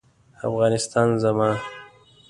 [0.47, 1.51] افغانستان زما